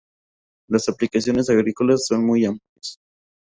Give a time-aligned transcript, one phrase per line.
[0.67, 2.97] Las aplicaciones agrícolas son muy amplias.